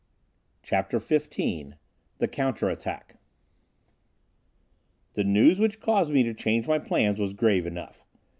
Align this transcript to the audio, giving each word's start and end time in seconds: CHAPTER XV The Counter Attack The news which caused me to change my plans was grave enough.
CHAPTER 0.63 0.97
XV 0.97 1.73
The 2.17 2.27
Counter 2.27 2.69
Attack 2.71 3.17
The 5.13 5.23
news 5.23 5.59
which 5.59 5.79
caused 5.79 6.11
me 6.11 6.23
to 6.23 6.33
change 6.33 6.65
my 6.67 6.79
plans 6.79 7.19
was 7.19 7.33
grave 7.33 7.67
enough. 7.67 8.03